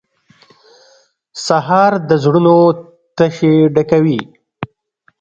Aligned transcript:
سهار 1.45 1.93
د 2.09 2.11
زړونو 2.23 2.55
تشې 3.17 3.53
ډکوي. 3.73 4.19